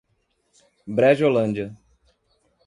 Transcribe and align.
Brejolândia 0.87 1.69